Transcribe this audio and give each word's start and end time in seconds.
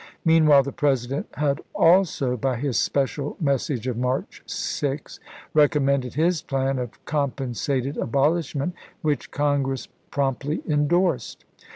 Meanwhile 0.25 0.63
the 0.63 0.71
President 0.71 1.27
had 1.35 1.61
also, 1.75 2.35
by 2.35 2.55
his 2.55 2.79
special 2.79 3.37
message 3.39 3.85
of 3.87 3.97
March 3.97 4.41
6, 4.47 5.19
recommended 5.53 6.15
his 6.15 6.41
plan 6.41 6.79
of 6.79 7.05
com 7.05 7.29
pensated 7.33 7.97
abolishment, 8.01 8.73
which 9.03 9.29
Congress 9.29 9.87
promptly 10.09 10.63
indorsed. 10.65 11.45